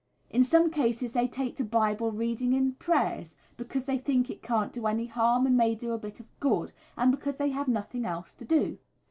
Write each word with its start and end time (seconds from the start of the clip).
In 0.31 0.43
some 0.43 0.71
cases 0.71 1.13
they 1.13 1.27
take 1.27 1.55
to 1.57 1.63
Bible 1.63 2.11
reading 2.11 2.55
and 2.55 2.79
prayers, 2.79 3.35
because 3.55 3.85
they 3.85 3.99
think 3.99 4.31
"it 4.31 4.41
can't 4.41 4.73
do 4.73 4.87
any 4.87 5.05
harm, 5.05 5.45
and 5.45 5.55
may 5.55 5.75
do 5.75 5.91
a 5.93 5.99
bit 5.99 6.19
of 6.19 6.25
good," 6.39 6.71
and 6.97 7.11
because 7.11 7.37
they 7.37 7.49
have 7.49 7.67
nothing 7.67 8.03
else 8.03 8.33
to 8.33 8.45
do. 8.45 8.79